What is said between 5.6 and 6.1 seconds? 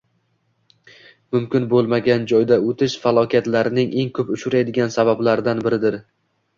biridir.